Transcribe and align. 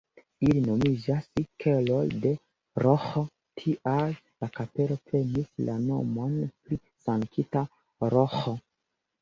Ili 0.45 0.61
nomiĝas 0.67 1.27
keloj 1.63 1.99
de 2.23 2.31
Roĥo, 2.85 3.23
tial 3.61 4.17
la 4.45 4.49
kapelo 4.57 4.97
prenis 5.11 5.53
la 5.69 5.77
nomon 5.85 6.35
pri 6.49 6.83
Sankta 7.07 7.65
Roĥo. 8.17 8.57